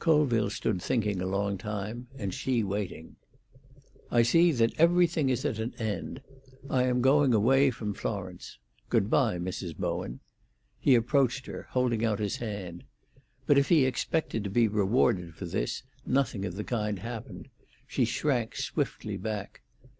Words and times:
Colville 0.00 0.50
stood 0.50 0.82
thinking 0.82 1.20
a 1.20 1.28
long 1.28 1.56
time 1.56 2.08
and 2.18 2.34
she 2.34 2.64
waiting. 2.64 3.14
"I 4.10 4.22
see 4.22 4.50
that 4.50 4.72
everything 4.80 5.28
is 5.30 5.44
at 5.44 5.60
an 5.60 5.74
end. 5.78 6.22
I 6.68 6.82
am 6.86 7.00
going 7.00 7.32
away 7.32 7.70
from 7.70 7.94
Florence. 7.94 8.58
Good 8.88 9.08
bye, 9.08 9.38
Mrs. 9.38 9.76
Bowen." 9.76 10.18
He 10.80 10.96
approached 10.96 11.46
her, 11.46 11.68
holding 11.70 12.04
out 12.04 12.18
his 12.18 12.38
hand. 12.38 12.82
But 13.46 13.58
if 13.58 13.68
he 13.68 13.84
expected 13.84 14.42
to 14.42 14.50
be 14.50 14.66
rewarded 14.66 15.36
for 15.36 15.44
this, 15.44 15.84
nothing 16.04 16.44
of 16.44 16.56
the 16.56 16.64
kind 16.64 16.98
happened. 16.98 17.46
She 17.86 18.04
shrank 18.04 18.56
swiftly 18.56 19.16
back. 19.16 19.62